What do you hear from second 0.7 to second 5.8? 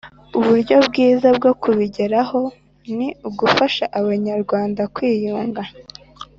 bwiza bwo kubigeraho, ni ugufasha Abanyarwanda kwiyunga.